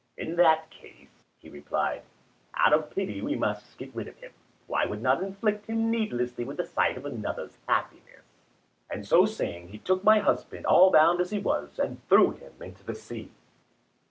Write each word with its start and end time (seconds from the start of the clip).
"In 0.17 0.35
that 0.37 0.71
case" 0.71 1.11
he 1.37 1.47
replied, 1.47 2.01
"out 2.55 2.73
of 2.73 2.89
pity 2.89 3.21
we 3.21 3.35
must 3.35 3.77
get 3.77 3.93
rid 3.93 4.07
of 4.07 4.17
him, 4.17 4.31
for 4.65 4.79
I 4.79 4.87
would 4.87 5.03
not 5.03 5.21
afflict 5.23 5.67
him 5.67 5.91
needlessly 5.91 6.43
with 6.43 6.57
the 6.57 6.65
sight 6.65 6.97
of 6.97 7.05
another's 7.05 7.59
happiness." 7.67 8.25
And 8.89 9.05
so 9.05 9.27
saying, 9.27 9.67
he 9.67 9.77
took 9.77 10.03
my 10.03 10.17
husband, 10.17 10.65
all 10.65 10.89
bound 10.89 11.21
as 11.21 11.29
he 11.29 11.37
was, 11.37 11.77
and 11.77 12.01
threw 12.09 12.31
him 12.31 12.53
into 12.59 12.83
the 12.83 12.95
sea. 12.95 13.29